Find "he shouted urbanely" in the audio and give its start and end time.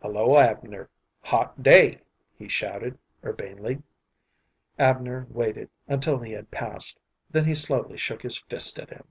2.34-3.82